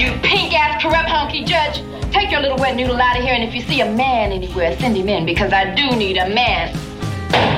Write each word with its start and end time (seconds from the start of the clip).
You 0.00 0.12
pink 0.22 0.58
ass 0.58 0.82
corrupt 0.82 1.10
honky 1.10 1.46
judge. 1.46 1.82
Take 2.10 2.30
your 2.30 2.40
little 2.40 2.56
wet 2.56 2.74
noodle 2.74 2.98
out 2.98 3.18
of 3.18 3.22
here, 3.22 3.34
and 3.34 3.44
if 3.44 3.54
you 3.54 3.60
see 3.60 3.82
a 3.82 3.84
man 3.84 4.32
anywhere, 4.32 4.74
send 4.78 4.96
him 4.96 5.10
in 5.10 5.26
because 5.26 5.52
I 5.52 5.74
do 5.74 5.94
need 5.94 6.16
a 6.16 6.26
man. 6.26 6.74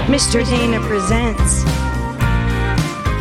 Mr. 0.09 0.45
Dana 0.45 0.81
presents. 0.81 1.63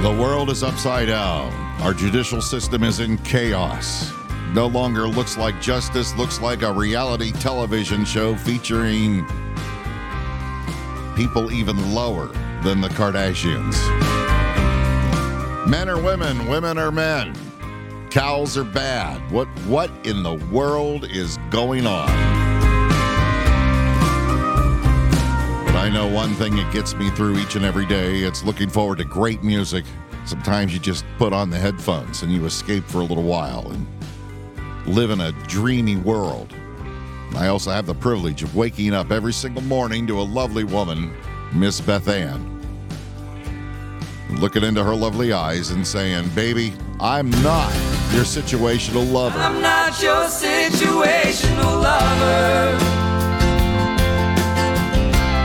The 0.02 0.18
world 0.20 0.50
is 0.50 0.64
upside 0.64 1.10
down. 1.10 1.54
Our 1.84 1.94
judicial 1.94 2.42
system 2.42 2.84
is 2.84 3.00
in 3.00 3.20
chaos. 3.20 4.12
No 4.56 4.66
longer 4.66 5.08
looks 5.08 5.38
like 5.38 5.62
justice, 5.62 6.16
looks 6.18 6.42
like 6.42 6.64
a 6.64 6.74
reality 6.74 7.32
television 7.32 8.04
show 8.06 8.36
featuring 8.36 9.24
people 11.16 11.52
even 11.52 11.94
lower 11.94 12.30
than 12.64 12.82
the 12.82 12.90
Kardashians. 12.90 13.78
Men 15.68 15.90
are 15.90 16.02
women, 16.02 16.48
women 16.48 16.80
are 16.80 16.92
men. 16.92 17.51
Cows 18.12 18.58
are 18.58 18.66
bad. 18.66 19.32
What 19.32 19.48
what 19.68 19.90
in 20.06 20.22
the 20.22 20.34
world 20.52 21.06
is 21.10 21.38
going 21.50 21.88
on? 21.88 22.10
But 25.66 25.76
I 25.78 25.90
know 25.90 26.08
one 26.08 26.34
thing 26.34 26.58
that 26.58 26.74
gets 26.74 26.94
me 26.94 27.10
through 27.12 27.38
each 27.38 27.56
and 27.56 27.64
every 27.64 27.86
day. 27.86 28.24
It's 28.24 28.44
looking 28.44 28.68
forward 28.68 28.98
to 28.98 29.06
great 29.06 29.44
music. 29.44 29.86
Sometimes 30.26 30.74
you 30.74 30.80
just 30.80 31.06
put 31.18 31.32
on 31.32 31.50
the 31.50 31.58
headphones 31.58 32.22
and 32.22 32.34
you 32.34 32.46
escape 32.46 32.84
for 32.84 32.98
a 32.98 33.06
little 33.06 33.24
while 33.24 33.72
and 33.72 33.88
live 34.86 35.10
in 35.12 35.22
a 35.22 35.32
dreamy 35.48 35.96
world. 35.96 36.54
I 37.36 37.48
also 37.48 37.72
have 37.72 37.86
the 37.86 37.96
privilege 37.96 38.44
of 38.44 38.58
waking 38.58 38.94
up 38.94 39.12
every 39.12 39.32
single 39.32 39.64
morning 39.64 40.06
to 40.08 40.20
a 40.20 40.22
lovely 40.22 40.66
woman, 40.66 41.16
Miss 41.54 41.80
Beth 41.80 42.10
Ann. 42.10 42.61
Looking 44.40 44.64
into 44.64 44.84
her 44.84 44.96
lovely 44.96 45.34
eyes 45.34 45.72
and 45.72 45.86
saying, 45.86 46.30
Baby, 46.30 46.74
I'm 47.00 47.30
not 47.44 47.72
your 48.14 48.24
situational 48.24 49.12
lover. 49.12 49.38
I'm 49.38 49.62
not 49.62 50.02
your 50.02 50.26
situational 50.26 51.82
lover. 51.82 52.78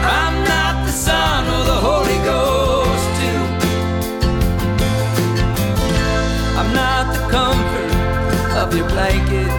I'm 0.05 0.45
not 0.45 0.87
the 0.87 0.93
Son 0.93 1.45
or 1.47 1.65
the 1.65 1.81
Holy 1.89 2.19
Ghost, 2.25 3.09
too. 3.21 3.43
I'm 6.59 6.73
not 6.75 7.13
the 7.13 7.21
comfort 7.31 8.57
of 8.57 8.77
your 8.77 8.89
blanket. 8.89 9.56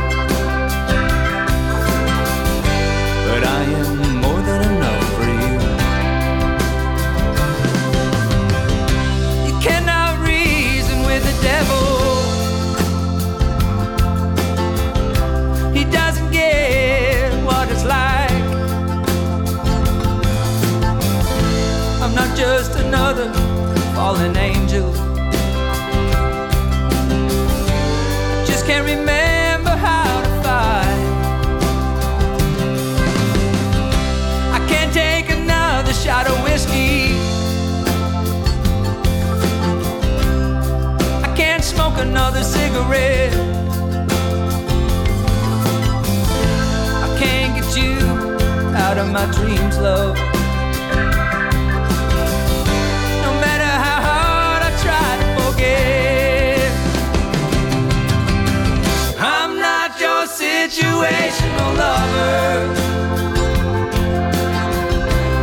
Fallen 24.08 24.38
angel. 24.38 24.90
Just 28.46 28.66
can't 28.66 28.86
remember 28.86 29.76
how 29.88 30.22
to 30.26 30.32
fight. 30.44 31.02
I 34.58 34.66
can't 34.70 34.94
take 34.94 35.30
another 35.30 35.92
shot 35.92 36.26
of 36.26 36.42
whiskey. 36.46 37.18
I 41.28 41.30
can't 41.36 41.64
smoke 41.66 41.98
another 41.98 42.44
cigarette. 42.44 43.34
I 47.06 47.08
can't 47.20 47.52
get 47.58 47.70
you 47.76 47.98
out 48.74 48.98
of 48.98 49.12
my 49.12 49.26
dreams, 49.34 49.78
love. 49.80 50.27
Situational 61.08 61.78
lover. 61.78 62.74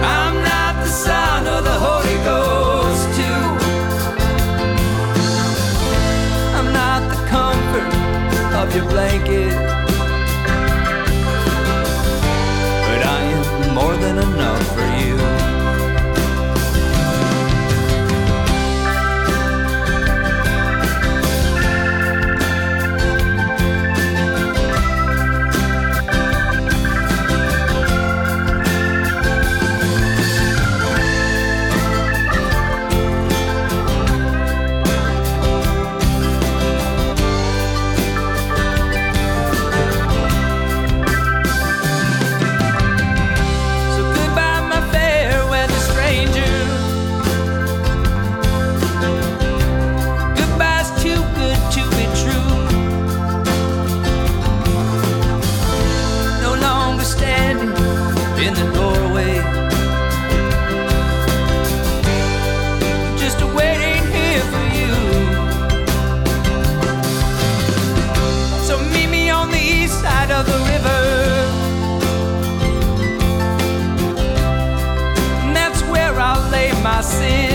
I'm 0.03 0.37
not 0.43 0.85
the 0.85 0.91
Son 0.91 1.47
or 1.47 1.63
the 1.63 1.77
Holy 1.87 2.19
Ghost, 2.25 3.05
too. 3.17 3.43
I'm 6.57 6.73
not 6.73 7.01
the 7.11 7.21
comfort 7.29 7.93
of 8.61 8.75
your 8.75 8.89
blanket. 8.89 9.55
But 12.87 13.01
I 13.07 13.23
am 13.23 13.75
more 13.75 13.97
than 13.97 14.19
enough 14.19 14.75
for 14.75 14.87
you. 14.87 14.94
I'll 76.95 77.54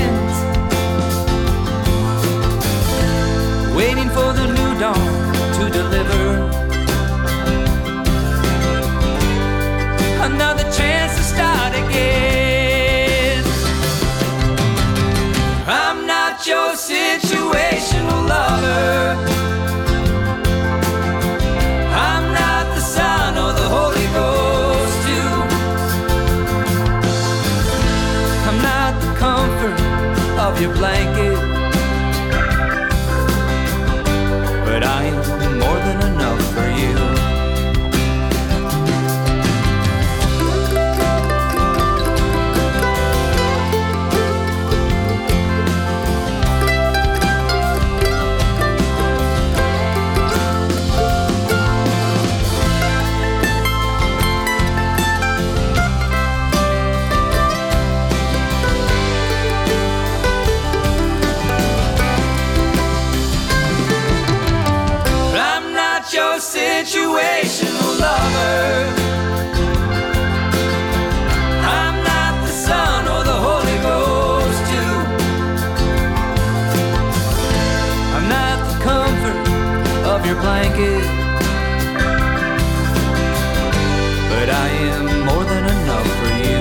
your 30.59 30.73
blanket, 30.73 31.38
good. 80.79 81.03
But 84.31 84.47
I 84.49 84.67
am 84.95 85.05
more 85.27 85.45
than 85.51 85.63
enough 85.75 86.09
for 86.19 86.31
you. 86.45 86.59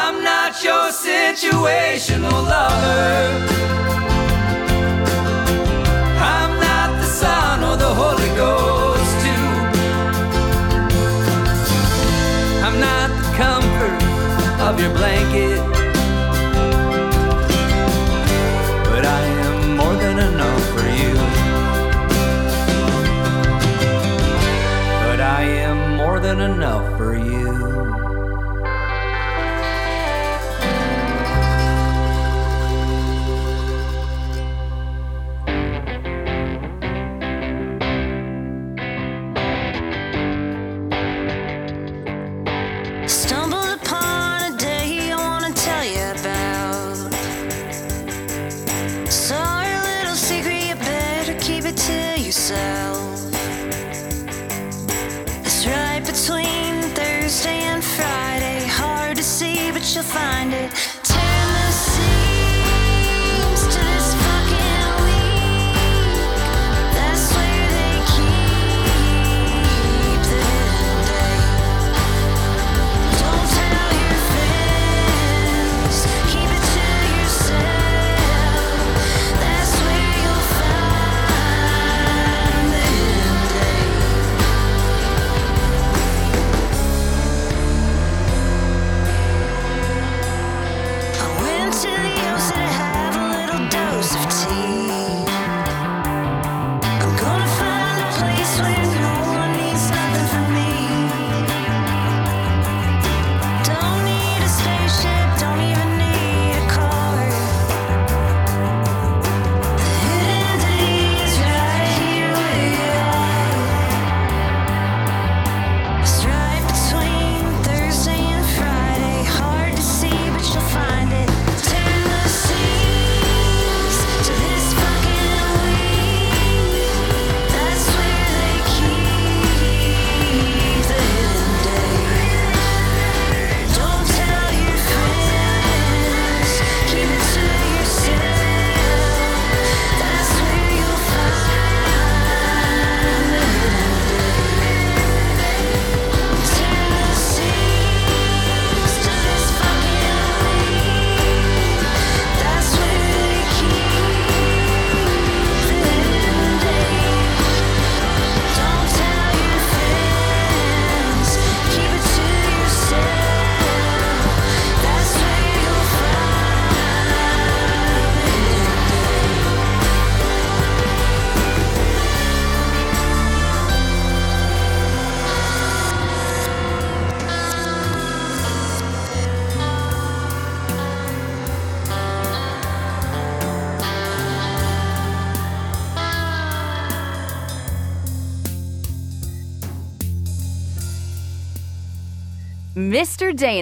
I'm 0.00 0.16
not 0.22 0.52
your 0.62 0.86
situational 1.06 2.38
lover. 2.52 3.53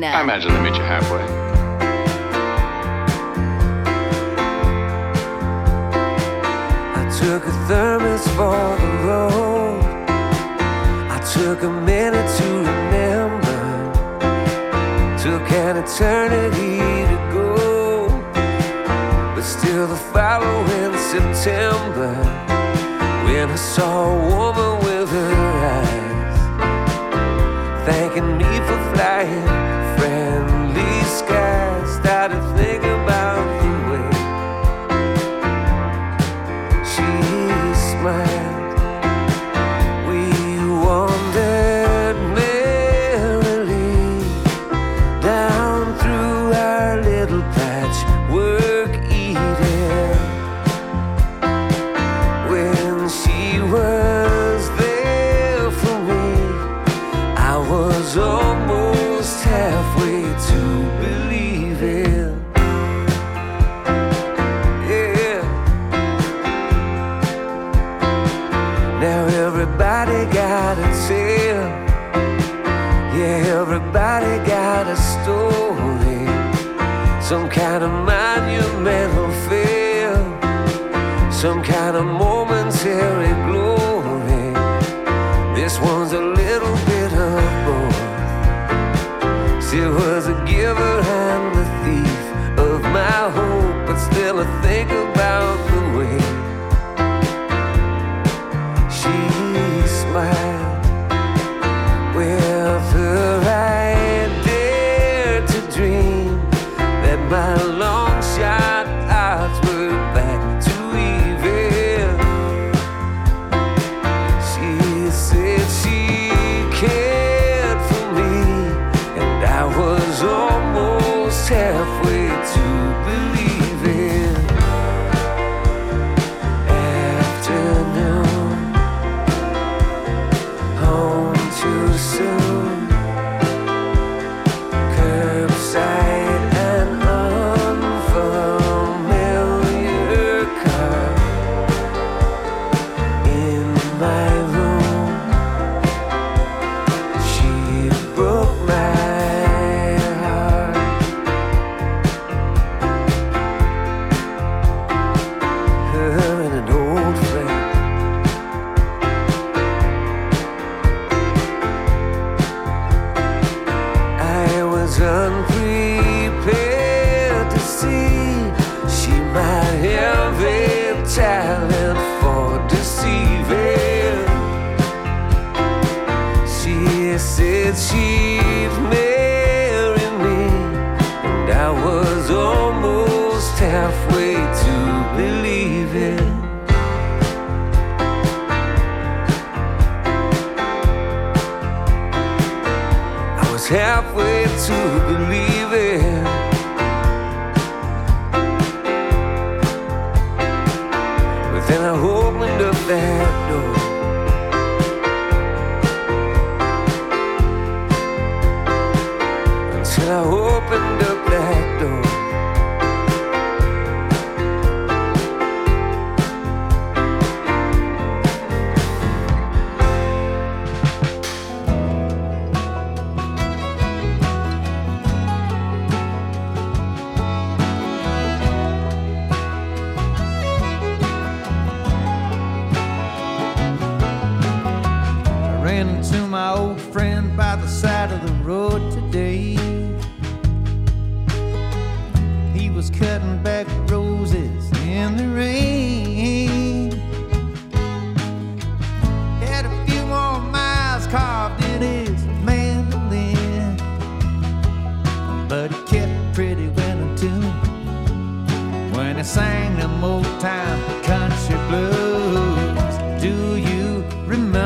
I 0.00 0.22
imagine 0.22 0.54
the 0.54 0.62
meeting. 0.62 0.81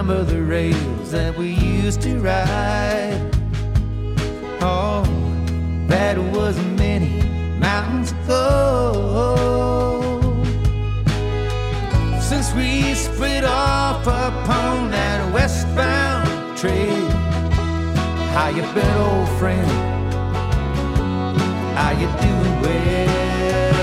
some 0.06 0.20
of 0.20 0.30
the 0.30 0.40
rails 0.40 1.10
that 1.10 1.36
we 1.36 1.48
used 1.48 2.00
to 2.00 2.20
ride. 2.20 3.20
Oh, 4.60 5.02
that 5.88 6.16
was 6.16 6.56
many 6.78 7.22
mountains 7.58 8.12
ago. 8.12 9.34
Since 12.20 12.54
we 12.54 12.94
split 12.94 13.42
off 13.42 14.02
upon 14.02 14.92
that 14.92 15.32
westbound 15.34 16.56
trail, 16.56 17.10
how 18.32 18.50
you 18.50 18.62
been, 18.74 18.96
old 18.98 19.28
friend? 19.40 19.66
How 21.76 21.90
you 21.90 22.06
doing, 22.22 22.60
well? 22.62 23.75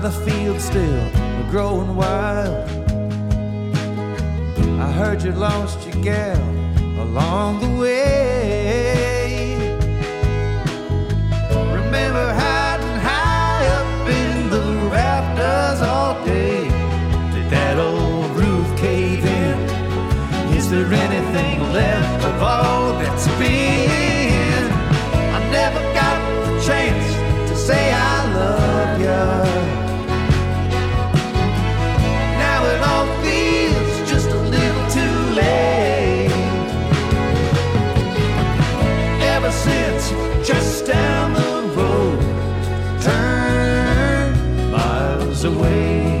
the 0.00 0.10
fields 0.10 0.64
still 0.64 1.10
growing 1.50 1.94
wild. 1.94 2.68
I 4.80 4.90
heard 4.92 5.22
you 5.22 5.32
lost 5.32 5.86
your 5.86 6.02
gal 6.02 6.40
along 6.98 7.60
the 7.60 7.68
way. 7.78 9.56
Remember 11.50 12.32
hiding 12.32 12.98
high 13.08 13.66
up 13.66 14.08
in 14.08 14.48
the 14.48 14.62
rafters 14.88 15.82
all 15.86 16.24
day. 16.24 16.64
Did 17.34 17.50
that 17.50 17.76
old 17.78 18.30
roof 18.30 18.78
cave 18.78 19.22
in? 19.22 19.58
Is 20.56 20.70
there 20.70 20.90
anything 20.90 21.60
left 21.74 22.24
of 22.24 22.42
all 22.42 22.92
that's 22.94 23.28
been? 23.38 23.89
away. 45.44 46.19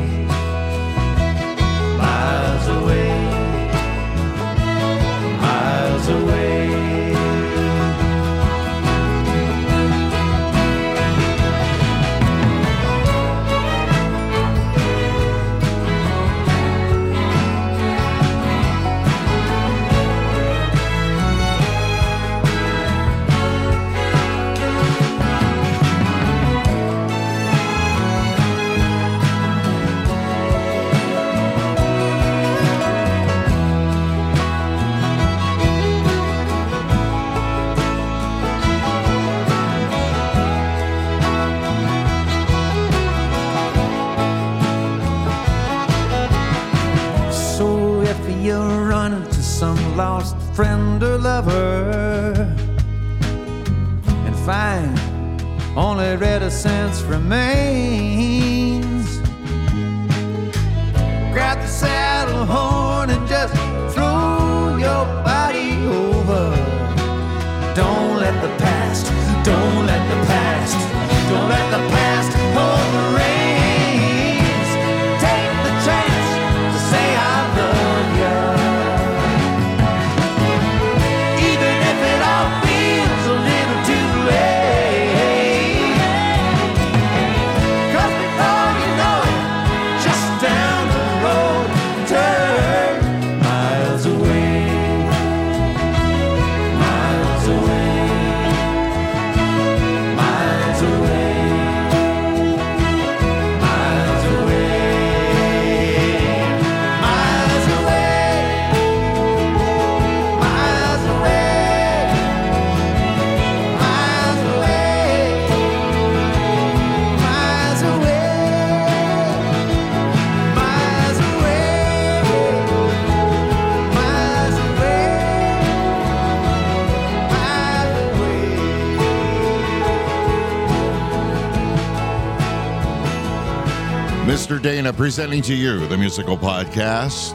Presenting 135.00 135.40
to 135.40 135.54
you 135.54 135.86
the 135.88 135.96
musical 135.96 136.36
podcast. 136.36 137.34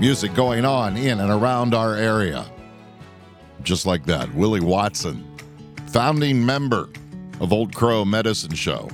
Music 0.00 0.34
going 0.34 0.64
on 0.64 0.96
in 0.96 1.20
and 1.20 1.30
around 1.30 1.72
our 1.72 1.94
area. 1.94 2.44
Just 3.62 3.86
like 3.86 4.04
that, 4.06 4.34
Willie 4.34 4.58
Watson, 4.58 5.24
founding 5.86 6.44
member 6.44 6.88
of 7.38 7.52
Old 7.52 7.72
Crow 7.72 8.04
Medicine 8.04 8.56
Show. 8.56 8.88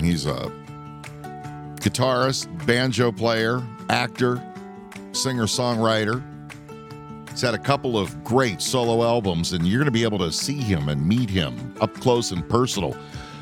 He's 0.00 0.26
a 0.26 0.50
guitarist, 1.76 2.48
banjo 2.66 3.12
player, 3.12 3.62
actor, 3.88 4.42
singer 5.12 5.44
songwriter. 5.46 6.24
He's 7.30 7.40
had 7.40 7.54
a 7.54 7.58
couple 7.58 7.96
of 7.96 8.24
great 8.24 8.60
solo 8.60 9.04
albums, 9.04 9.52
and 9.52 9.64
you're 9.64 9.78
going 9.78 9.84
to 9.84 9.92
be 9.92 10.02
able 10.02 10.18
to 10.18 10.32
see 10.32 10.58
him 10.58 10.88
and 10.88 11.06
meet 11.06 11.30
him 11.30 11.76
up 11.80 11.94
close 11.94 12.32
and 12.32 12.48
personal 12.48 12.96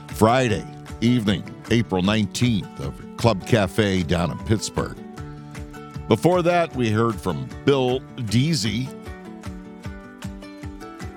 Friday 0.08 0.66
evening, 1.00 1.42
April 1.70 2.02
19th, 2.02 2.80
over 2.80 3.02
at 3.02 3.05
Club 3.16 3.46
Cafe 3.46 4.02
down 4.02 4.30
in 4.30 4.38
Pittsburgh. 4.40 4.96
Before 6.08 6.42
that, 6.42 6.74
we 6.76 6.90
heard 6.90 7.16
from 7.16 7.48
Bill 7.64 8.00
Deasy, 8.26 8.88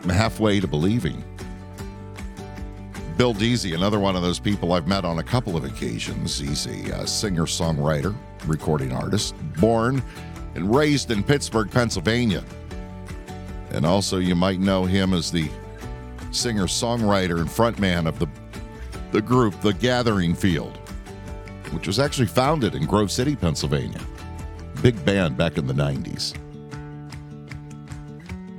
halfway 0.05 0.59
to 0.59 0.67
believing. 0.67 1.23
Bill 3.17 3.33
Deasy, 3.33 3.73
another 3.73 3.99
one 3.99 4.15
of 4.15 4.21
those 4.21 4.39
people 4.39 4.71
I've 4.71 4.87
met 4.87 5.03
on 5.03 5.19
a 5.19 5.23
couple 5.23 5.57
of 5.57 5.65
occasions. 5.65 6.39
He's 6.39 6.65
a 6.67 6.99
uh, 6.99 7.05
singer 7.05 7.43
songwriter, 7.43 8.15
recording 8.47 8.93
artist, 8.93 9.35
born 9.59 10.01
and 10.55 10.73
raised 10.73 11.11
in 11.11 11.23
Pittsburgh, 11.23 11.69
Pennsylvania. 11.69 12.43
And 13.71 13.85
also, 13.85 14.17
you 14.17 14.35
might 14.35 14.59
know 14.59 14.85
him 14.85 15.13
as 15.13 15.31
the 15.31 15.49
singer 16.31 16.65
songwriter 16.65 17.39
and 17.39 17.49
frontman 17.49 18.07
of 18.07 18.17
the, 18.19 18.27
the 19.11 19.21
group 19.21 19.59
The 19.61 19.73
Gathering 19.73 20.33
Field, 20.33 20.79
which 21.71 21.87
was 21.87 21.99
actually 21.99 22.27
founded 22.27 22.75
in 22.75 22.85
Grove 22.85 23.11
City, 23.11 23.35
Pennsylvania. 23.35 24.01
Big 24.81 25.03
band 25.05 25.37
back 25.37 25.57
in 25.57 25.67
the 25.67 25.73
90s. 25.73 26.35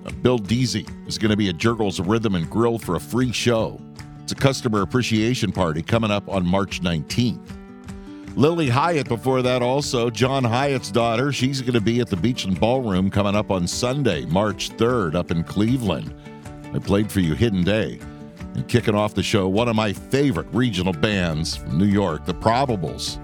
Uh, 0.05 0.11
Bill 0.23 0.39
Deasy 0.39 0.87
is 1.07 1.19
going 1.19 1.31
to 1.31 1.37
be 1.37 1.49
at 1.49 1.57
Jergel's 1.57 2.01
Rhythm 2.01 2.35
and 2.35 2.49
Grill 2.49 2.79
for 2.79 2.97
a 2.97 3.01
free 3.01 3.33
show. 3.33 3.81
It's 4.23 4.33
a 4.33 4.35
customer 4.35 4.83
appreciation 4.83 5.53
party 5.53 5.83
coming 5.83 6.11
up 6.11 6.29
on 6.29 6.47
March 6.47 6.83
19th. 6.83 7.41
Lilly 8.37 8.69
Hiatt 8.69 9.09
before 9.09 9.43
that 9.43 9.61
also, 9.61 10.09
John 10.09 10.45
Hiatt's 10.45 10.91
daughter. 10.91 11.33
She's 11.33 11.61
going 11.61 11.73
to 11.73 11.81
be 11.81 12.01
at 12.01 12.09
the 12.09 12.17
Beachland 12.17 12.61
Ballroom 12.61 13.11
coming 13.11 13.35
up 13.35 13.51
on 13.51 13.67
Sunday, 13.67 14.25
March 14.27 14.71
3rd, 14.71 15.15
up 15.17 15.31
in 15.31 15.43
Cleveland. 15.43 16.15
I 16.73 16.79
played 16.79 17.11
for 17.11 17.21
you 17.21 17.35
Hidden 17.35 17.65
Day. 17.65 17.99
And 18.55 18.67
kicking 18.69 18.95
off 18.95 19.15
the 19.15 19.23
show, 19.23 19.49
one 19.49 19.69
of 19.69 19.77
my 19.77 19.93
favorite 19.93 20.49
regional 20.53 20.93
bands 20.93 21.57
from 21.57 21.79
New 21.79 21.87
York, 21.87 22.25
the 22.25 22.35
Probables. 22.35 23.19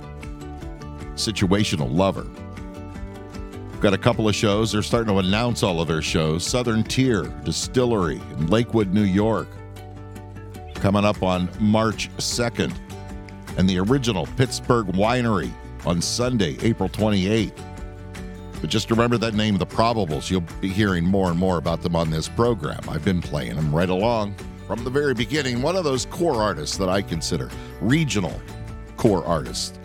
Situational 1.15 1.93
Lover. 1.93 2.27
We've 3.73 3.81
got 3.81 3.93
a 3.93 3.99
couple 3.99 4.29
of 4.29 4.35
shows. 4.35 4.73
They're 4.73 4.83
starting 4.83 5.13
to 5.13 5.19
announce 5.19 5.63
all 5.63 5.81
of 5.81 5.89
their 5.89 6.03
shows. 6.03 6.47
Southern 6.47 6.83
Tier 6.83 7.25
Distillery 7.45 8.21
in 8.39 8.47
Lakewood, 8.47 8.93
New 8.95 9.03
York. 9.03 9.49
Coming 10.75 11.05
up 11.05 11.23
on 11.23 11.49
March 11.59 12.11
2nd. 12.17 12.75
And 13.59 13.69
the 13.69 13.79
original 13.79 14.27
Pittsburgh 14.37 14.87
Winery 14.89 15.51
on 15.85 16.01
Sunday, 16.01 16.57
April 16.63 16.89
28th. 16.89 17.53
But 18.61 18.71
just 18.71 18.91
remember 18.91 19.19
that 19.19 19.35
name, 19.35 19.59
The 19.59 19.67
Probables. 19.67 20.31
You'll 20.31 20.45
be 20.61 20.69
hearing 20.69 21.05
more 21.05 21.31
and 21.31 21.39
more 21.39 21.59
about 21.59 21.83
them 21.83 21.97
on 21.97 22.11
this 22.11 22.29
program. 22.29 22.81
I've 22.89 23.05
been 23.05 23.21
playing 23.21 23.57
them 23.57 23.75
right 23.75 23.91
along 23.91 24.35
from 24.67 24.85
the 24.85 24.91
very 24.91 25.15
beginning. 25.15 25.63
One 25.63 25.77
of 25.77 25.85
those 25.85 26.07
core 26.07 26.43
artists 26.43 26.77
that 26.79 26.89
I 26.89 27.03
consider 27.03 27.51
regional 27.81 28.41
core 28.97 29.25
artists 29.25 29.79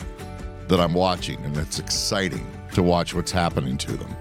that 0.68 0.80
I'm 0.80 0.94
watching, 0.94 1.44
and 1.46 1.56
it's 1.58 1.80
exciting 1.80 2.46
to 2.74 2.82
watch 2.82 3.14
what's 3.14 3.32
happening 3.32 3.78
to 3.78 3.92
them. 3.94 4.16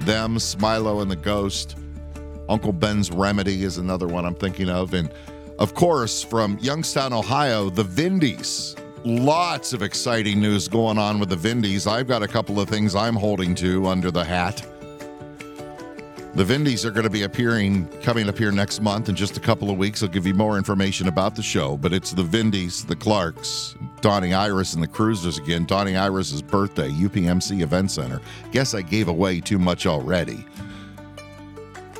Them, 0.00 0.36
Smilo 0.36 1.02
and 1.02 1.10
the 1.10 1.16
Ghost, 1.16 1.76
Uncle 2.48 2.72
Ben's 2.72 3.10
Remedy 3.10 3.62
is 3.64 3.78
another 3.78 4.06
one 4.06 4.24
I'm 4.24 4.34
thinking 4.34 4.68
of, 4.68 4.94
and 4.94 5.10
of 5.58 5.74
course, 5.74 6.22
from 6.22 6.58
Youngstown, 6.60 7.12
Ohio, 7.12 7.70
the 7.70 7.84
Vindys. 7.84 8.76
Lots 9.04 9.72
of 9.72 9.82
exciting 9.82 10.40
news 10.40 10.68
going 10.68 10.98
on 10.98 11.18
with 11.18 11.28
the 11.28 11.36
Vindys. 11.36 11.86
I've 11.86 12.08
got 12.08 12.22
a 12.22 12.28
couple 12.28 12.60
of 12.60 12.68
things 12.68 12.94
I'm 12.94 13.14
holding 13.14 13.54
to 13.56 13.86
under 13.86 14.10
the 14.10 14.24
hat. 14.24 14.66
The 16.36 16.44
Vindys 16.44 16.84
are 16.84 16.90
going 16.90 17.04
to 17.04 17.08
be 17.08 17.22
appearing, 17.22 17.88
coming 18.02 18.28
up 18.28 18.36
here 18.36 18.52
next 18.52 18.82
month 18.82 19.08
in 19.08 19.14
just 19.14 19.38
a 19.38 19.40
couple 19.40 19.70
of 19.70 19.78
weeks. 19.78 20.02
I'll 20.02 20.10
give 20.10 20.26
you 20.26 20.34
more 20.34 20.58
information 20.58 21.08
about 21.08 21.34
the 21.34 21.42
show, 21.42 21.78
but 21.78 21.94
it's 21.94 22.10
the 22.10 22.22
Vindys, 22.22 22.86
the 22.86 22.94
Clarks, 22.94 23.74
Donnie 24.02 24.34
Iris, 24.34 24.74
and 24.74 24.82
the 24.82 24.86
Cruisers 24.86 25.38
again. 25.38 25.64
Donnie 25.64 25.96
Iris's 25.96 26.42
birthday, 26.42 26.90
UPMC 26.90 27.62
Event 27.62 27.90
Center. 27.90 28.20
Guess 28.52 28.74
I 28.74 28.82
gave 28.82 29.08
away 29.08 29.40
too 29.40 29.58
much 29.58 29.86
already. 29.86 30.44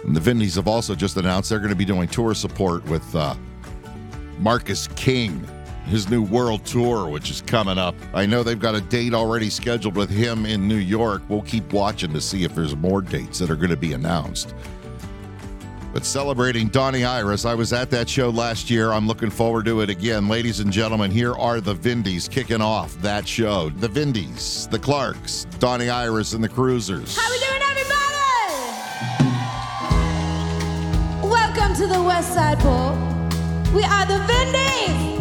And 0.04 0.14
the 0.14 0.20
Vindys 0.20 0.56
have 0.56 0.68
also 0.68 0.94
just 0.94 1.16
announced 1.16 1.48
they're 1.48 1.58
going 1.58 1.70
to 1.70 1.74
be 1.74 1.86
doing 1.86 2.06
tour 2.06 2.34
support 2.34 2.84
with 2.90 3.16
uh, 3.16 3.34
Marcus 4.38 4.86
King, 4.96 5.48
his 5.86 6.08
new 6.10 6.22
world 6.22 6.64
tour, 6.64 7.08
which 7.08 7.30
is 7.30 7.40
coming 7.42 7.78
up. 7.78 7.94
I 8.12 8.26
know 8.26 8.42
they've 8.42 8.58
got 8.58 8.74
a 8.74 8.80
date 8.80 9.14
already 9.14 9.48
scheduled 9.50 9.96
with 9.96 10.10
him 10.10 10.44
in 10.44 10.66
New 10.66 10.76
York. 10.76 11.22
We'll 11.28 11.42
keep 11.42 11.72
watching 11.72 12.12
to 12.12 12.20
see 12.20 12.44
if 12.44 12.54
there's 12.54 12.74
more 12.76 13.00
dates 13.00 13.38
that 13.38 13.50
are 13.50 13.56
going 13.56 13.70
to 13.70 13.76
be 13.76 13.92
announced. 13.92 14.54
But 15.92 16.04
celebrating 16.04 16.68
Donnie 16.68 17.04
Iris, 17.04 17.46
I 17.46 17.54
was 17.54 17.72
at 17.72 17.90
that 17.90 18.06
show 18.06 18.28
last 18.28 18.68
year. 18.68 18.92
I'm 18.92 19.06
looking 19.06 19.30
forward 19.30 19.64
to 19.64 19.80
it 19.80 19.88
again. 19.88 20.28
Ladies 20.28 20.60
and 20.60 20.70
gentlemen, 20.70 21.10
here 21.10 21.32
are 21.34 21.60
the 21.60 21.74
Vindys 21.74 22.28
kicking 22.28 22.60
off 22.60 22.94
that 23.00 23.26
show. 23.26 23.70
The 23.70 23.88
Vindys, 23.88 24.68
the 24.70 24.78
Clarks, 24.78 25.46
Donnie 25.58 25.88
Iris, 25.88 26.34
and 26.34 26.44
the 26.44 26.50
Cruisers. 26.50 27.16
How 27.16 27.30
we 27.30 27.38
doing, 27.38 27.62
everybody? 27.70 27.86
Welcome 31.30 31.74
to 31.76 31.86
the 31.86 32.02
West 32.02 32.34
Side 32.34 32.58
Bowl. 32.58 32.92
We 33.74 33.82
are 33.82 34.04
the 34.04 34.18
Vindys. 34.30 35.15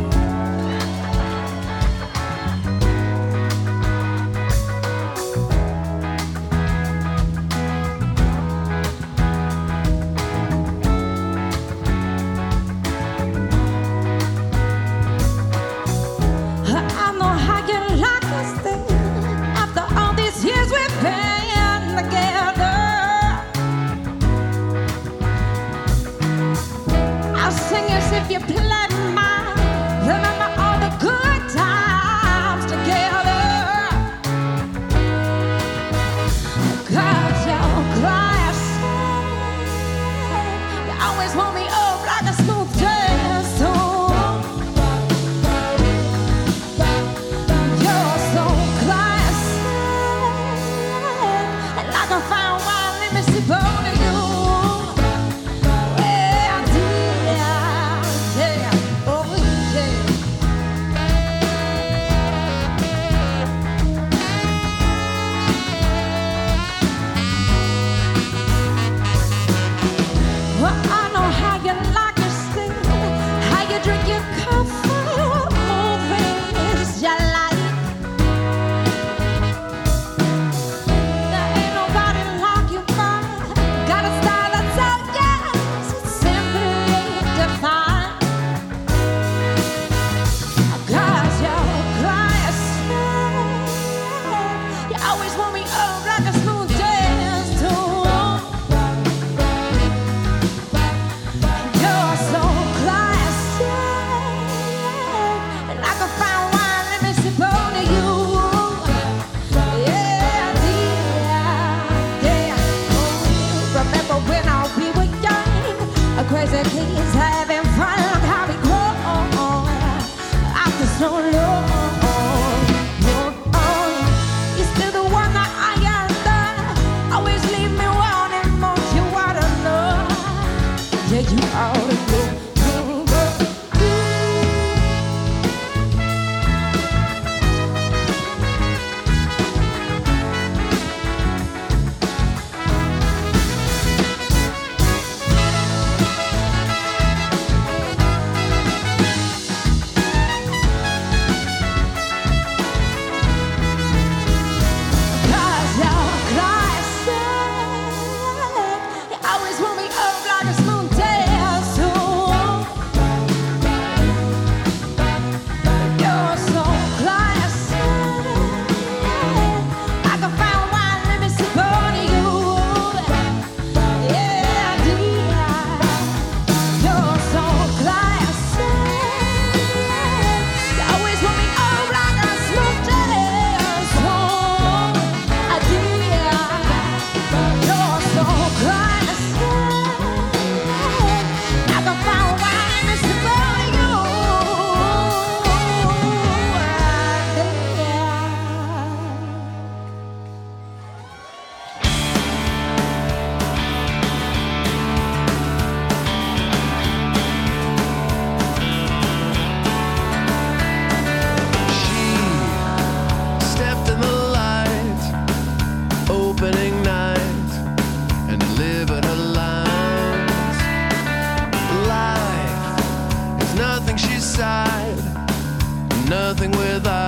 Nothing 226.10 226.52
without 226.52 227.05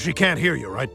she 0.00 0.12
can't 0.12 0.38
hear 0.38 0.54
you, 0.54 0.68
right? 0.68 0.90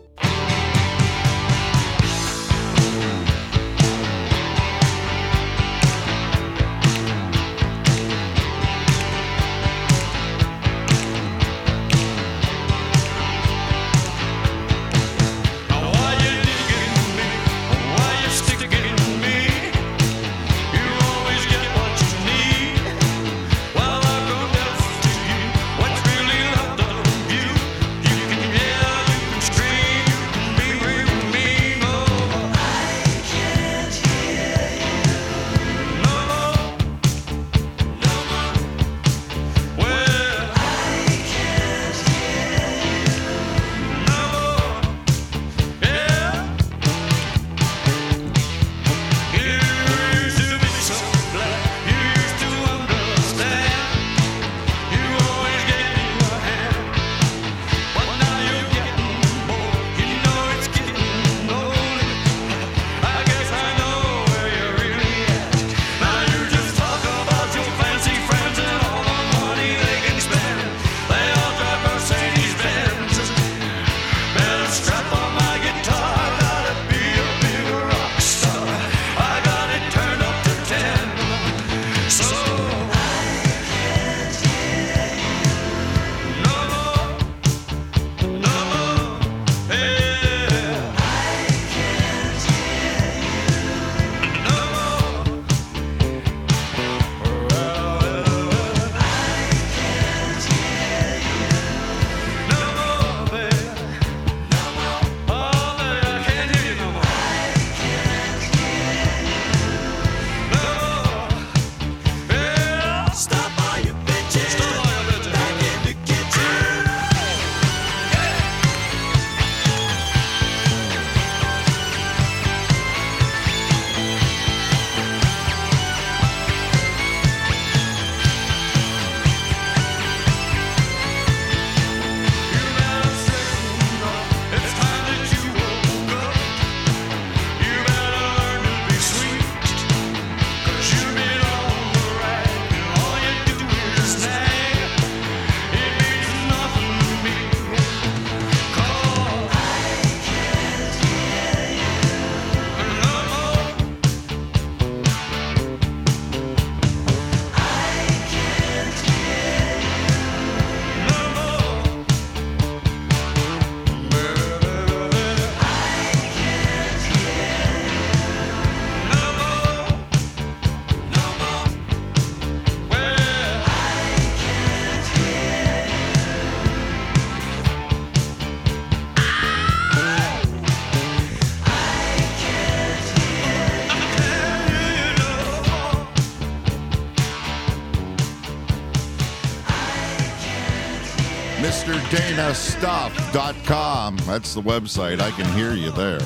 MrDanaStuff.com. 192.55 194.17
That's 194.25 194.53
the 194.53 194.61
website. 194.61 195.19
I 195.19 195.31
can 195.31 195.45
hear 195.57 195.73
you 195.73 195.91
there. 195.91 196.21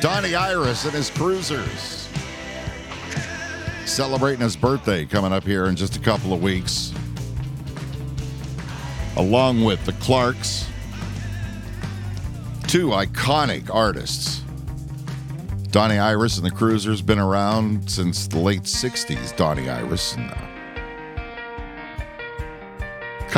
Donnie 0.00 0.34
Iris 0.34 0.84
and 0.84 0.92
his 0.92 1.08
cruisers. 1.10 2.08
Celebrating 3.86 4.40
his 4.40 4.56
birthday 4.56 5.06
coming 5.06 5.32
up 5.32 5.44
here 5.44 5.66
in 5.66 5.76
just 5.76 5.96
a 5.96 6.00
couple 6.00 6.34
of 6.34 6.42
weeks. 6.42 6.92
Along 9.16 9.64
with 9.64 9.82
the 9.86 9.92
Clarks. 9.94 10.68
Two 12.66 12.88
iconic 12.88 13.74
artists. 13.74 14.42
Donnie 15.70 15.98
Iris 15.98 16.36
and 16.36 16.44
the 16.44 16.50
Cruisers 16.50 17.00
been 17.00 17.18
around 17.18 17.90
since 17.90 18.26
the 18.26 18.38
late 18.38 18.64
60s. 18.64 19.34
Donnie 19.36 19.70
Iris 19.70 20.14
and 20.14 20.30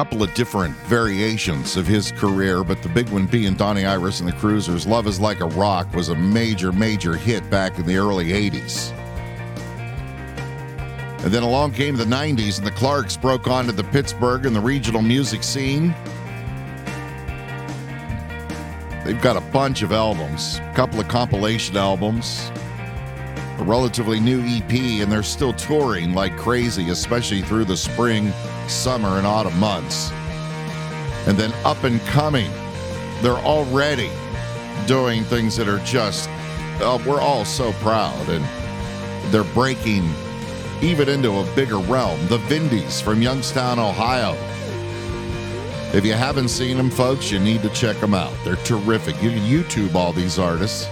couple 0.00 0.22
of 0.22 0.32
different 0.32 0.74
variations 0.86 1.76
of 1.76 1.86
his 1.86 2.10
career, 2.12 2.64
but 2.64 2.82
the 2.82 2.88
big 2.88 3.06
one 3.10 3.26
being 3.26 3.52
Donnie 3.52 3.84
Iris 3.84 4.20
and 4.20 4.26
the 4.30 4.32
Cruisers. 4.32 4.86
Love 4.86 5.06
is 5.06 5.20
Like 5.20 5.40
a 5.40 5.44
Rock 5.44 5.92
was 5.92 6.08
a 6.08 6.14
major, 6.14 6.72
major 6.72 7.16
hit 7.16 7.50
back 7.50 7.78
in 7.78 7.84
the 7.84 7.98
early 7.98 8.28
80s. 8.28 8.92
And 11.22 11.30
then 11.30 11.42
along 11.42 11.72
came 11.72 11.96
the 11.96 12.06
90s, 12.06 12.56
and 12.56 12.66
the 12.66 12.70
Clarks 12.70 13.18
broke 13.18 13.46
onto 13.46 13.72
the 13.72 13.84
Pittsburgh 13.84 14.46
and 14.46 14.56
the 14.56 14.60
regional 14.60 15.02
music 15.02 15.42
scene. 15.42 15.94
They've 19.04 19.20
got 19.20 19.36
a 19.36 19.42
bunch 19.52 19.82
of 19.82 19.92
albums, 19.92 20.60
a 20.60 20.72
couple 20.74 20.98
of 20.98 21.08
compilation 21.08 21.76
albums, 21.76 22.50
a 23.60 23.64
relatively 23.64 24.20
new 24.20 24.40
EP, 24.42 24.72
and 25.02 25.12
they're 25.12 25.22
still 25.22 25.52
touring 25.52 26.14
like 26.14 26.36
crazy, 26.36 26.88
especially 26.88 27.42
through 27.42 27.64
the 27.64 27.76
spring, 27.76 28.32
summer, 28.68 29.18
and 29.18 29.26
autumn 29.26 29.58
months. 29.58 30.10
And 31.26 31.36
then 31.36 31.52
up 31.64 31.84
and 31.84 32.00
coming, 32.02 32.50
they're 33.20 33.32
already 33.32 34.10
doing 34.86 35.22
things 35.24 35.56
that 35.56 35.68
are 35.68 35.78
just, 35.80 36.28
uh, 36.80 36.98
we're 37.06 37.20
all 37.20 37.44
so 37.44 37.72
proud. 37.74 38.28
And 38.28 38.44
they're 39.32 39.44
breaking 39.44 40.08
even 40.80 41.08
into 41.08 41.38
a 41.38 41.54
bigger 41.54 41.78
realm. 41.78 42.18
The 42.28 42.38
Vindys 42.38 43.02
from 43.02 43.20
Youngstown, 43.20 43.78
Ohio. 43.78 44.32
If 45.92 46.06
you 46.06 46.14
haven't 46.14 46.48
seen 46.48 46.76
them, 46.76 46.90
folks, 46.90 47.30
you 47.30 47.38
need 47.38 47.62
to 47.62 47.68
check 47.70 47.96
them 47.98 48.14
out. 48.14 48.32
They're 48.44 48.56
terrific. 48.56 49.20
You 49.22 49.30
can 49.30 49.40
YouTube 49.40 49.94
all 49.94 50.12
these 50.12 50.38
artists. 50.38 50.86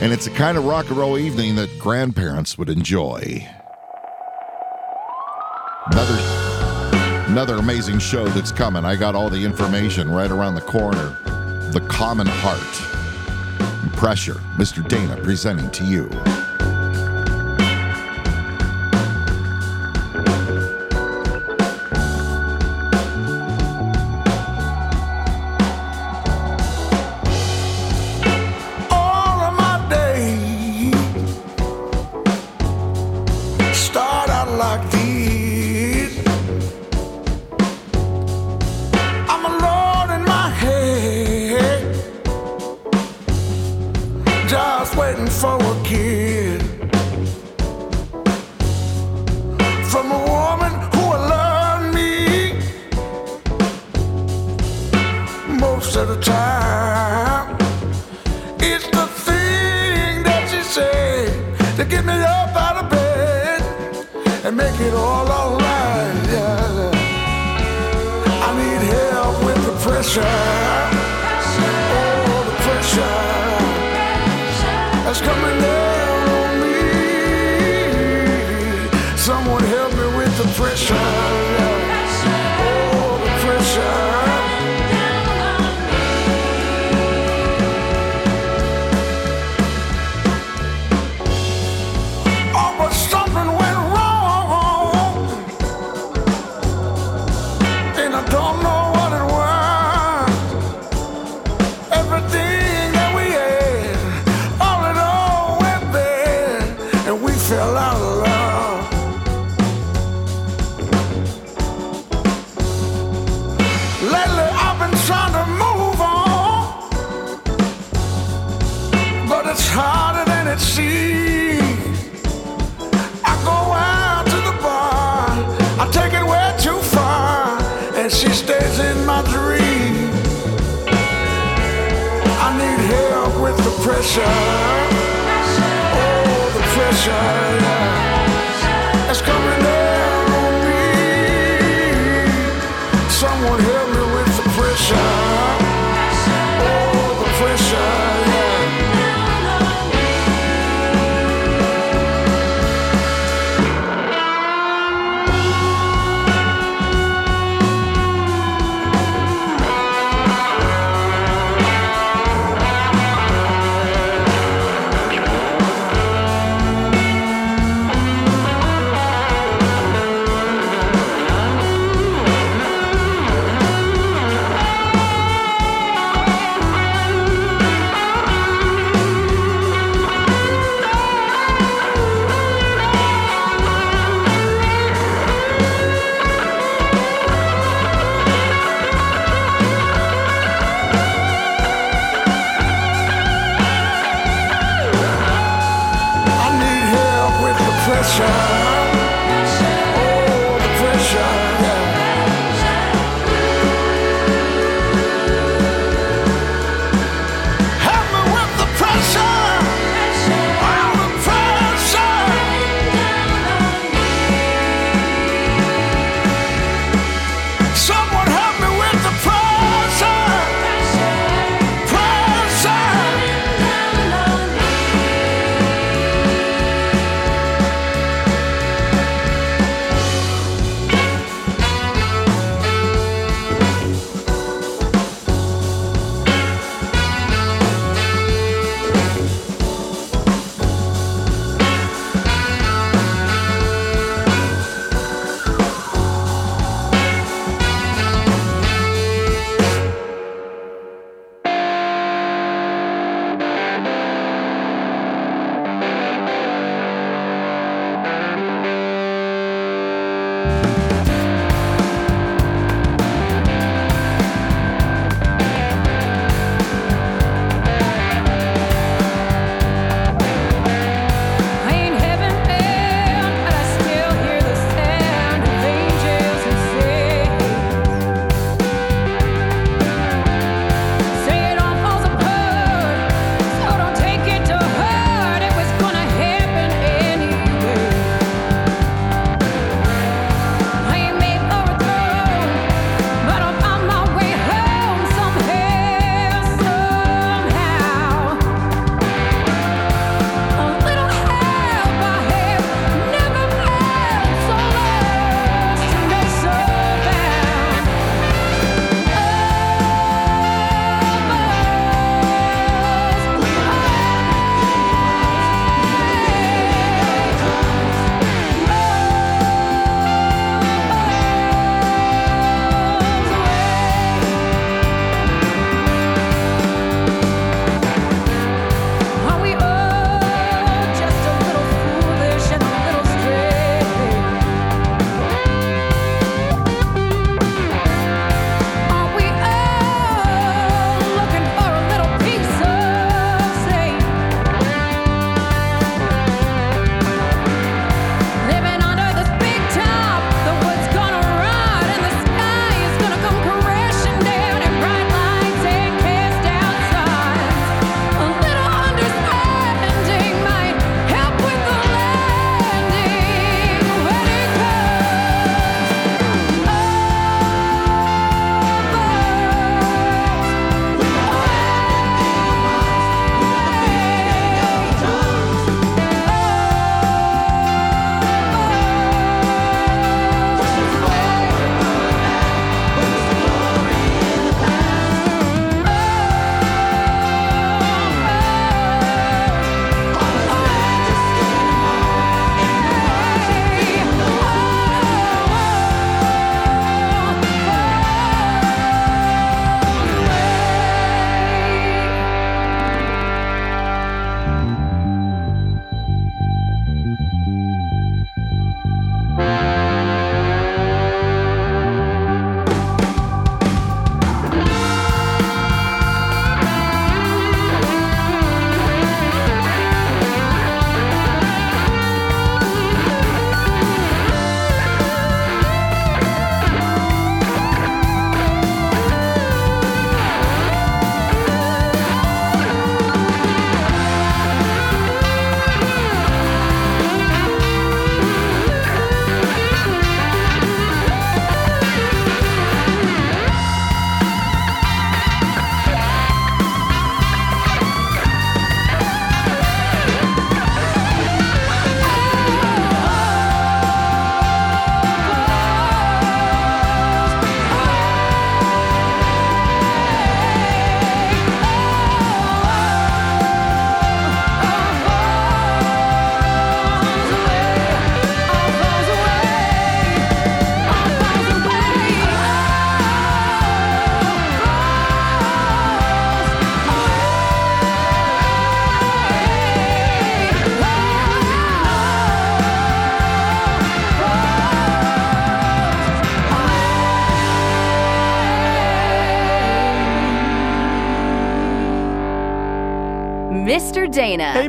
And 0.00 0.12
it's 0.12 0.26
a 0.26 0.30
kind 0.30 0.58
of 0.58 0.64
rock 0.64 0.88
and 0.88 0.96
roll 0.96 1.18
evening 1.18 1.54
that 1.56 1.78
grandparents 1.78 2.58
would 2.58 2.68
enjoy. 2.68 3.48
Another 5.86 6.44
another 7.28 7.54
amazing 7.56 7.98
show 7.98 8.26
that's 8.28 8.52
coming. 8.52 8.84
I 8.84 8.96
got 8.96 9.14
all 9.14 9.30
the 9.30 9.44
information 9.44 10.10
right 10.10 10.30
around 10.30 10.54
the 10.56 10.60
corner. 10.62 11.18
The 11.72 11.80
Commonheart. 11.88 12.92
Pressure. 13.96 14.40
Mr. 14.56 14.86
Dana 14.86 15.16
presenting 15.22 15.70
to 15.70 15.84
you. 15.84 16.10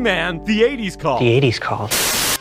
Man, 0.06 0.43
the 0.45 0.62
80s 0.62 0.97
call. 0.97 1.20
The 1.20 1.41
80s 1.41 1.60
called. 1.60 2.35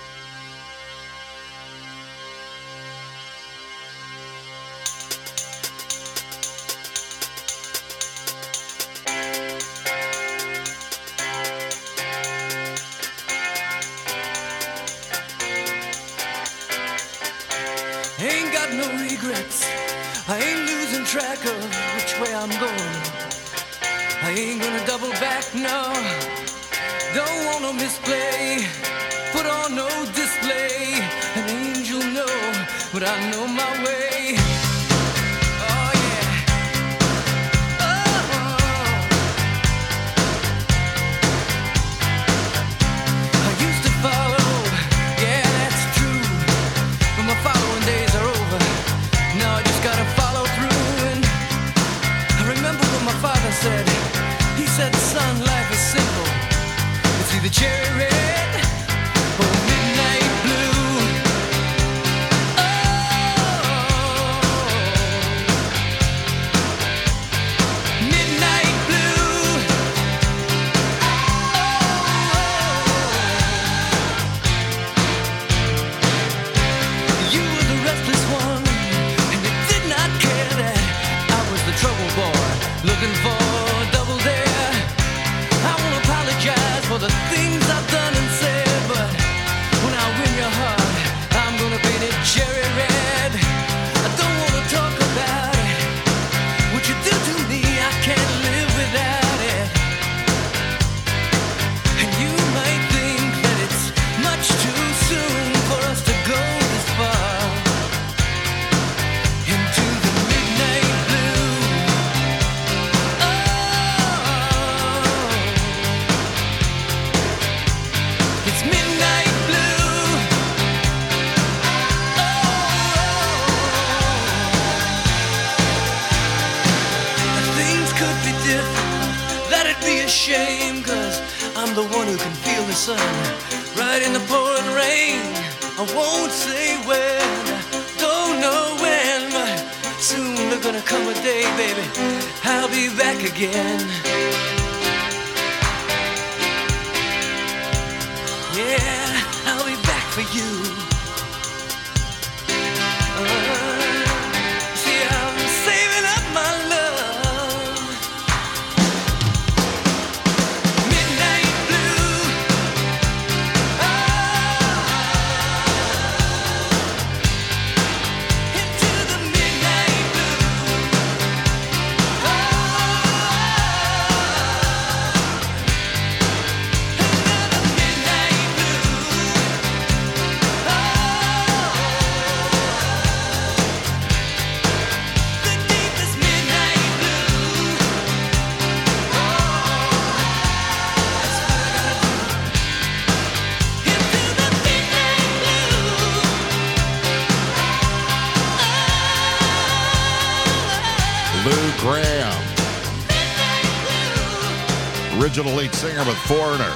With 206.07 206.19
Foreigner, 206.19 206.75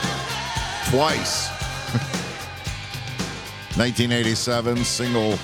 twice. 0.88 1.48
1987 3.76 4.82
single 4.84 5.38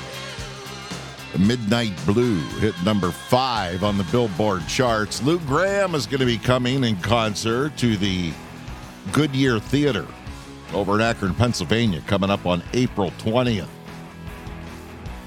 Midnight 1.38 1.92
Blue 2.06 2.40
hit 2.60 2.74
number 2.82 3.10
five 3.10 3.84
on 3.84 3.98
the 3.98 4.04
Billboard 4.04 4.66
charts. 4.68 5.22
Lou 5.22 5.38
Gramm 5.40 5.94
is 5.94 6.06
going 6.06 6.20
to 6.20 6.26
be 6.26 6.38
coming 6.38 6.82
in 6.82 6.96
concert 6.96 7.76
to 7.76 7.98
the 7.98 8.32
Goodyear 9.12 9.58
Theater 9.58 10.06
over 10.72 10.94
in 10.94 11.02
Akron, 11.02 11.34
Pennsylvania, 11.34 12.02
coming 12.06 12.30
up 12.30 12.46
on 12.46 12.62
April 12.72 13.10
20th. 13.18 13.68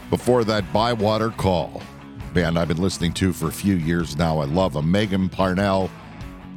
Before 0.09 0.43
that, 0.45 0.73
Bywater 0.73 1.29
Call, 1.29 1.83
band 2.33 2.57
I've 2.57 2.69
been 2.69 2.81
listening 2.81 3.13
to 3.13 3.33
for 3.33 3.49
a 3.49 3.51
few 3.51 3.75
years 3.75 4.17
now. 4.17 4.39
I 4.39 4.45
love 4.45 4.73
them. 4.73 4.91
Meghan 4.91 5.31
Parnell, 5.31 5.91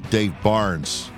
Dave 0.09 0.34
Barnes, 0.42 1.11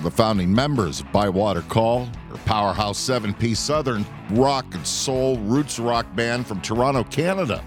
the 0.00 0.10
founding 0.10 0.52
members 0.52 1.00
of 1.00 1.12
Bywater 1.12 1.62
Call, 1.62 2.08
a 2.32 2.38
powerhouse 2.38 2.98
seven 2.98 3.32
piece 3.34 3.60
Southern 3.60 4.04
rock 4.30 4.64
and 4.74 4.86
soul 4.86 5.38
roots 5.38 5.78
rock 5.78 6.06
band 6.16 6.46
from 6.46 6.60
Toronto, 6.60 7.04
Canada. 7.04 7.62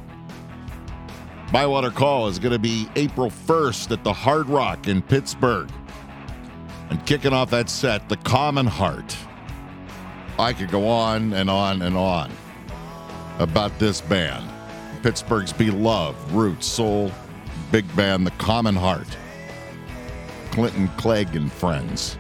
Bywater 1.52 1.92
Call 1.92 2.28
is 2.28 2.40
going 2.40 2.52
to 2.52 2.60
be 2.60 2.90
April 2.96 3.30
1st 3.30 3.92
at 3.92 4.04
the 4.04 4.12
Hard 4.12 4.50
Rock 4.50 4.88
in 4.88 5.02
Pittsburgh. 5.02 5.70
And 6.90 7.04
kicking 7.06 7.34
off 7.34 7.52
that 7.52 7.70
set, 7.70 8.10
The 8.10 8.18
Commonheart. 8.18 9.16
I 10.38 10.54
could 10.54 10.70
go 10.70 10.88
on 10.88 11.34
and 11.34 11.50
on 11.50 11.82
and 11.82 11.96
on 11.96 12.32
about 13.40 13.78
this 13.80 14.02
band. 14.02 14.50
Pittsburgh's 15.02 15.54
beloved 15.54 16.32
roots 16.32 16.66
soul 16.66 17.12
big 17.72 17.96
band, 17.96 18.26
The 18.26 18.32
Commonheart. 18.32 19.16
Clinton 20.56 20.88
Clegg 20.96 21.36
and 21.36 21.52
friends. 21.52 22.18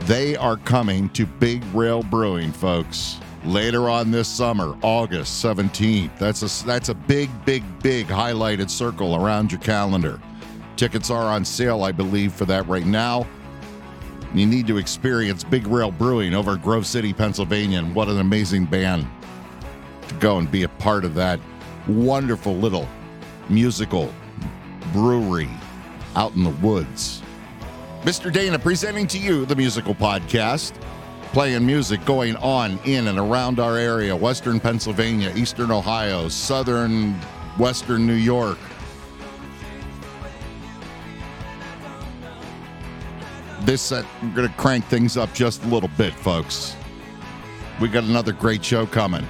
They 0.00 0.36
are 0.36 0.58
coming 0.58 1.08
to 1.10 1.24
Big 1.24 1.64
Rail 1.72 2.02
Brewing, 2.02 2.52
folks. 2.52 3.18
Later 3.44 3.88
on 3.88 4.10
this 4.10 4.28
summer, 4.28 4.76
August 4.82 5.42
17th. 5.42 6.18
That's 6.18 6.42
a 6.42 6.66
that's 6.66 6.90
a 6.90 6.94
big, 6.94 7.30
big, 7.46 7.64
big 7.82 8.08
highlighted 8.08 8.68
circle 8.68 9.16
around 9.16 9.50
your 9.50 9.60
calendar. 9.62 10.20
Tickets 10.76 11.08
are 11.08 11.32
on 11.32 11.46
sale, 11.46 11.82
I 11.82 11.92
believe, 11.92 12.34
for 12.34 12.44
that 12.44 12.68
right 12.68 12.84
now. 12.84 13.26
You 14.34 14.44
need 14.44 14.66
to 14.66 14.76
experience 14.76 15.42
Big 15.42 15.66
Rail 15.66 15.90
Brewing 15.90 16.34
over 16.34 16.58
Grove 16.58 16.86
City, 16.86 17.14
Pennsylvania, 17.14 17.78
and 17.78 17.94
what 17.94 18.08
an 18.08 18.20
amazing 18.20 18.66
band 18.66 19.06
to 20.08 20.14
go 20.16 20.36
and 20.36 20.50
be 20.50 20.64
a 20.64 20.68
part 20.68 21.06
of 21.06 21.14
that 21.14 21.40
wonderful 21.86 22.54
little 22.54 22.86
musical 23.48 24.12
brewery 24.92 25.48
out 26.18 26.34
in 26.34 26.42
the 26.42 26.50
woods. 26.50 27.22
Mr. 28.02 28.32
Dana 28.32 28.58
presenting 28.58 29.06
to 29.06 29.18
you 29.18 29.46
the 29.46 29.54
musical 29.54 29.94
podcast, 29.94 30.72
playing 31.32 31.64
music 31.64 32.04
going 32.04 32.34
on 32.36 32.78
in 32.84 33.06
and 33.06 33.18
around 33.18 33.60
our 33.60 33.76
area 33.76 34.14
Western 34.14 34.58
Pennsylvania, 34.58 35.32
Eastern 35.36 35.70
Ohio, 35.70 36.28
Southern 36.28 37.14
Western 37.56 38.04
New 38.04 38.14
York. 38.14 38.58
This 43.60 43.80
set, 43.80 44.04
we're 44.22 44.30
going 44.30 44.48
to 44.48 44.54
crank 44.56 44.84
things 44.86 45.16
up 45.16 45.32
just 45.34 45.62
a 45.64 45.68
little 45.68 45.90
bit, 45.96 46.14
folks. 46.14 46.74
We 47.80 47.88
got 47.88 48.02
another 48.02 48.32
great 48.32 48.64
show 48.64 48.86
coming. 48.86 49.26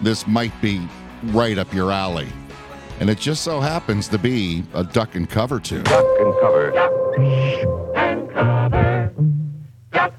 This 0.00 0.26
might 0.26 0.58
be 0.60 0.88
right 1.26 1.58
up 1.58 1.72
your 1.72 1.92
alley. 1.92 2.26
And 2.98 3.10
it 3.10 3.18
just 3.18 3.42
so 3.42 3.60
happens 3.60 4.08
to 4.08 4.18
be 4.18 4.64
a 4.72 4.82
duck 4.82 5.14
and 5.14 5.28
cover 5.28 5.60
tune. 5.60 5.82
Duck 5.84 6.04
and 6.18 6.34
cover. 6.40 6.70
Duck 6.70 7.18
and 7.94 8.30
cover. 8.30 9.12
Duck 9.92 10.14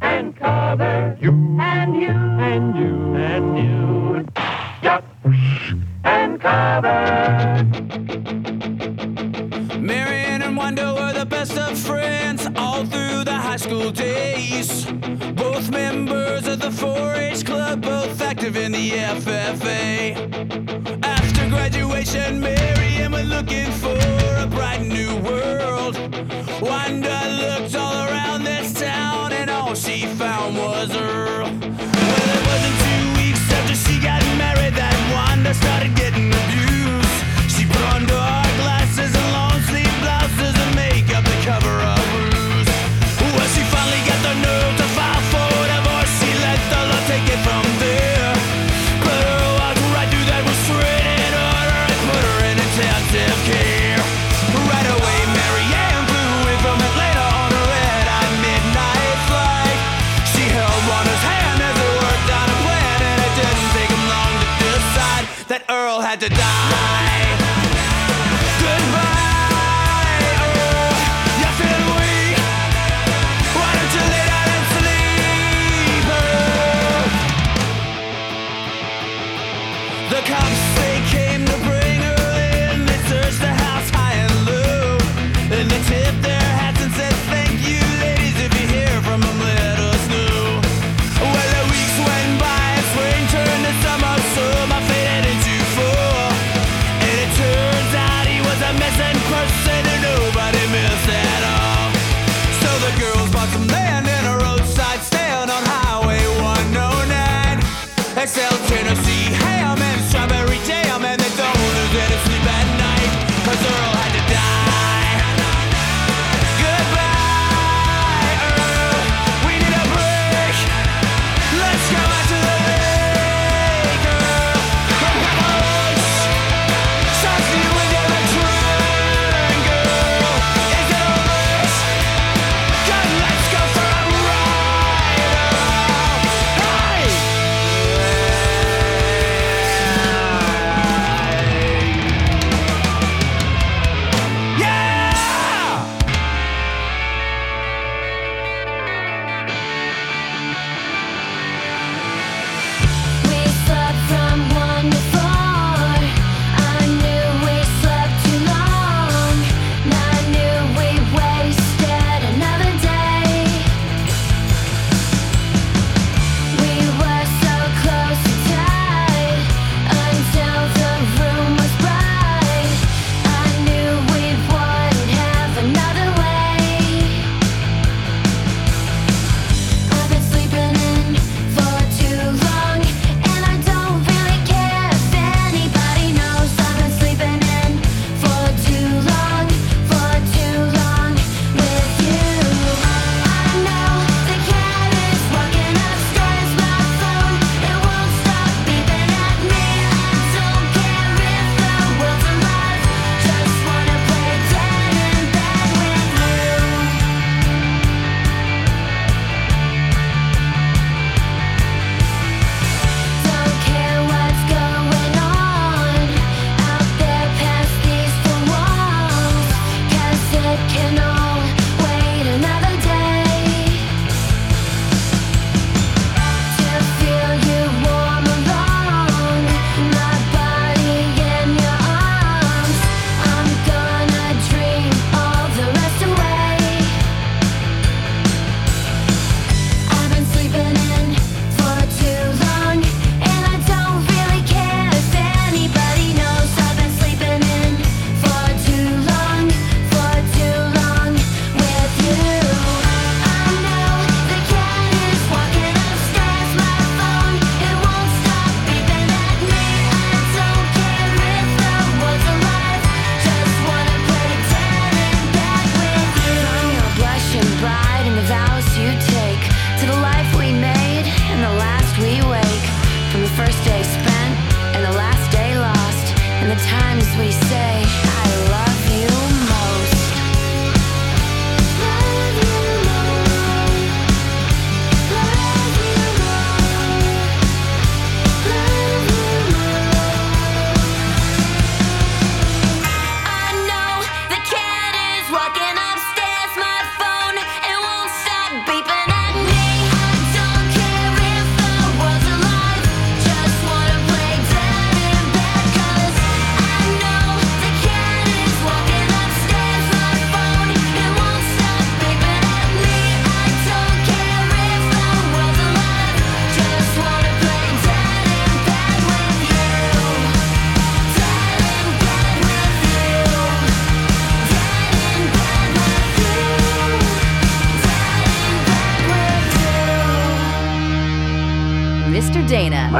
and 0.00 0.36
cover. 0.36 1.16
You 1.20 1.30
and 1.60 1.94
you 1.94 2.08
and 2.08 2.76
you 2.76 3.14
and 3.14 3.58
you. 3.58 4.26
Duck 4.82 5.04
and 6.04 6.40
cover. 6.40 7.64
Marion 9.78 10.42
and 10.42 10.56
Wanda 10.56 10.92
were 10.92 11.12
the 11.12 11.26
best 11.26 11.56
of 11.56 11.78
friends 11.78 12.15
school 13.86 13.92
days. 13.92 14.84
Both 15.34 15.70
members 15.70 16.46
of 16.46 16.60
the 16.60 16.70
4 16.70 17.14
H 17.14 17.44
club, 17.44 17.82
both 17.82 18.20
active 18.20 18.56
in 18.56 18.72
the 18.72 18.90
FFA. 18.90 20.16
After 21.04 21.48
graduation, 21.48 22.40
Marion 22.40 23.12
was 23.12 23.26
looking 23.28 23.70
for 23.72 23.98
a 24.38 24.46
bright 24.46 24.82
new 24.82 25.14
world. 25.20 25.96
Wanda 26.60 27.18
looked 27.42 27.74
all 27.76 28.08
around 28.08 28.44
this 28.44 28.72
town, 28.72 29.32
and 29.32 29.50
all 29.50 29.74
she 29.74 30.06
found 30.06 30.56
was 30.56 30.90
Earl. 30.96 31.46
Well, 31.46 32.28
it 32.36 32.42
wasn't 32.50 32.76
two 32.86 33.06
weeks 33.20 33.52
after 33.52 33.74
she 33.74 34.00
got 34.00 34.22
married 34.38 34.74
that 34.74 34.96
Wanda 35.12 35.54
started 35.54 35.94
getting 35.94 36.32
abused. 36.32 36.55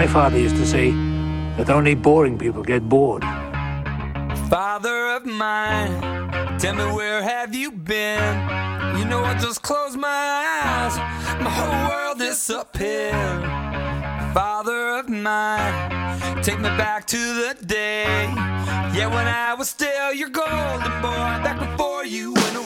My 0.07 0.13
father 0.13 0.39
used 0.39 0.55
to 0.55 0.65
say 0.65 0.93
that 1.57 1.69
only 1.69 1.97
boring 1.97 2.39
people 2.39 2.63
get 2.63 2.89
bored. 2.89 3.25
Father 4.49 5.17
of 5.17 5.27
mine, 5.27 6.61
tell 6.61 6.77
me 6.77 6.85
where 6.95 7.21
have 7.25 7.53
you 7.57 7.73
been? 7.73 8.37
You 8.99 9.05
know 9.05 9.25
I 9.25 9.37
just 9.37 9.63
closed 9.63 9.99
my 9.99 10.09
eyes, 10.09 10.97
my 11.43 11.51
whole 11.51 11.89
world 11.91 12.19
disappeared. 12.21 13.43
Father 14.33 14.91
of 15.01 15.09
mine, 15.09 16.41
take 16.41 16.61
me 16.61 16.71
back 16.79 17.09
to 17.09 17.17
the 17.17 17.57
day. 17.67 18.29
Yeah, 18.95 19.09
when 19.09 19.27
I 19.27 19.55
was 19.55 19.69
still 19.69 20.13
your 20.13 20.29
golden 20.29 21.03
boy, 21.03 21.33
back 21.43 21.59
before 21.59 22.05
you 22.05 22.33
went 22.33 22.57
away. 22.59 22.66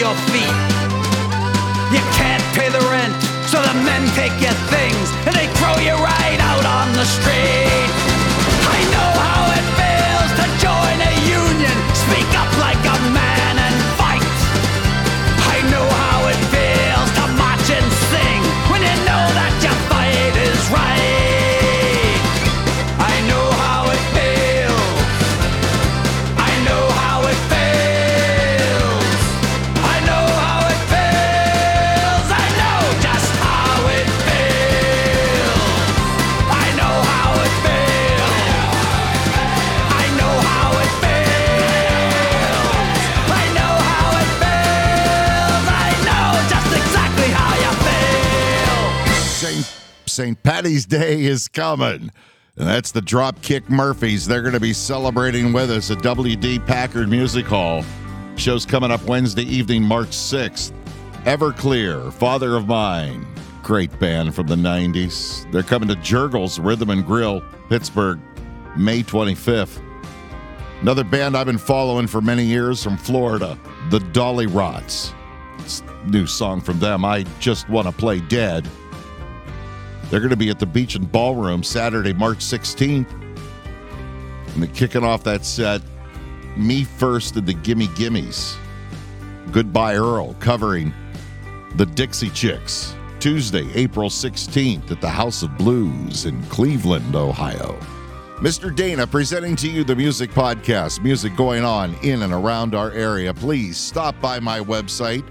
your 0.00 0.14
feet. 0.32 0.56
You 1.92 2.00
can't 2.16 2.42
pay 2.56 2.70
the 2.70 2.80
rent, 2.88 3.12
so 3.46 3.60
the 3.60 3.74
men 3.84 4.08
take 4.16 4.32
your 4.40 4.56
things 4.72 5.12
and 5.26 5.34
they 5.36 5.46
throw 5.60 5.76
you 5.76 5.92
right 5.92 6.40
out 6.40 6.64
on 6.64 6.94
the 6.94 7.04
street. 7.04 7.99
St. 50.20 50.42
Patty's 50.42 50.84
Day 50.84 51.24
is 51.24 51.48
coming. 51.48 52.10
And 52.58 52.68
that's 52.68 52.92
the 52.92 53.00
Dropkick 53.00 53.70
Murphys. 53.70 54.26
They're 54.26 54.42
going 54.42 54.52
to 54.52 54.60
be 54.60 54.74
celebrating 54.74 55.50
with 55.54 55.70
us 55.70 55.90
at 55.90 55.96
WD 56.00 56.66
Packard 56.66 57.08
Music 57.08 57.46
Hall. 57.46 57.82
Show's 58.36 58.66
coming 58.66 58.90
up 58.90 59.02
Wednesday 59.04 59.44
evening, 59.44 59.82
March 59.82 60.08
6th. 60.08 60.74
Everclear, 61.24 62.12
Father 62.12 62.54
of 62.54 62.66
Mine. 62.66 63.26
Great 63.62 63.98
band 63.98 64.34
from 64.34 64.46
the 64.46 64.56
90s. 64.56 65.50
They're 65.52 65.62
coming 65.62 65.88
to 65.88 65.96
Jergel's 65.96 66.58
Rhythm 66.58 66.90
and 66.90 67.06
Grill, 67.06 67.42
Pittsburgh, 67.70 68.20
May 68.76 69.02
25th. 69.02 69.82
Another 70.82 71.02
band 71.02 71.34
I've 71.34 71.46
been 71.46 71.56
following 71.56 72.06
for 72.06 72.20
many 72.20 72.44
years 72.44 72.84
from 72.84 72.98
Florida, 72.98 73.58
the 73.88 74.00
Dollyrots. 74.00 75.14
New 76.10 76.26
song 76.26 76.60
from 76.60 76.78
them, 76.78 77.06
I 77.06 77.24
Just 77.38 77.70
Want 77.70 77.86
to 77.86 77.92
Play 77.92 78.20
Dead. 78.20 78.68
They're 80.10 80.20
going 80.20 80.30
to 80.30 80.36
be 80.36 80.50
at 80.50 80.58
the 80.58 80.66
Beachland 80.66 81.12
Ballroom 81.12 81.62
Saturday, 81.62 82.12
March 82.12 82.38
16th. 82.38 83.10
And 84.54 84.74
kicking 84.74 85.04
off 85.04 85.22
that 85.24 85.44
set, 85.44 85.82
Me 86.56 86.84
First 86.84 87.36
and 87.36 87.46
the 87.46 87.54
Gimme 87.54 87.86
Gimmes. 87.88 88.56
Goodbye 89.52 89.94
Earl, 89.94 90.34
covering 90.34 90.92
the 91.76 91.86
Dixie 91.86 92.30
Chicks. 92.30 92.94
Tuesday, 93.20 93.70
April 93.74 94.08
16th 94.08 94.90
at 94.90 95.00
the 95.00 95.08
House 95.08 95.42
of 95.42 95.56
Blues 95.58 96.24
in 96.24 96.42
Cleveland, 96.44 97.14
Ohio. 97.14 97.78
Mr. 98.38 98.74
Dana 98.74 99.06
presenting 99.06 99.54
to 99.56 99.68
you 99.68 99.84
the 99.84 99.94
music 99.94 100.30
podcast, 100.30 101.02
music 101.02 101.36
going 101.36 101.62
on 101.62 101.94
in 102.02 102.22
and 102.22 102.32
around 102.32 102.74
our 102.74 102.90
area. 102.92 103.34
Please 103.34 103.76
stop 103.76 104.18
by 104.20 104.40
my 104.40 104.60
website, 104.60 105.22